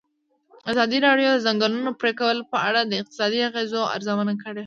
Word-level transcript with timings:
ازادي 0.71 0.97
راډیو 1.07 1.29
د 1.33 1.37
د 1.39 1.43
ځنګلونو 1.45 1.91
پرېکول 2.01 2.37
په 2.51 2.57
اړه 2.67 2.81
د 2.85 2.91
اقتصادي 3.01 3.39
اغېزو 3.49 3.81
ارزونه 3.95 4.33
کړې. 4.43 4.59